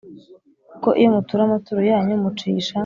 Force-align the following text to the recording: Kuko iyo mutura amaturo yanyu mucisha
Kuko 0.71 0.89
iyo 0.99 1.09
mutura 1.15 1.41
amaturo 1.45 1.81
yanyu 1.91 2.15
mucisha 2.23 2.73